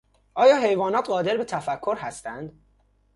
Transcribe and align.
آیا 0.35 0.57
حیوانات 0.57 1.07
قادر 1.09 1.37
به 1.37 1.43
تفکر 1.43 1.95
هستند؟ 1.95 2.53